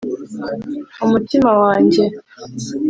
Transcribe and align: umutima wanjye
umutima 1.05 1.49
wanjye 1.63 2.03